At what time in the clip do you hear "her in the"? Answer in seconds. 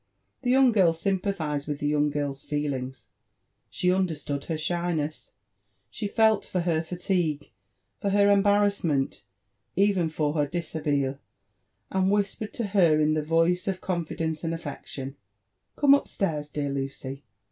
12.73-13.21